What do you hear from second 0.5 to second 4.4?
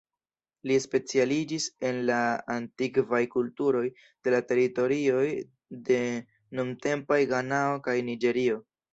Li specialiĝis en la antikvaj kulturoj de la